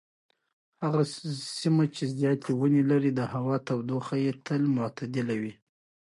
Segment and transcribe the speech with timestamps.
[0.83, 1.01] هغه
[1.59, 5.53] سیمه چې زیاتې ونې لري د هوا تودوخه یې تل معتدله وي.